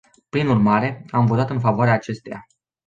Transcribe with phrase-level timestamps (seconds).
[0.29, 2.47] Prin urmare, am votat în favoarea acesteia.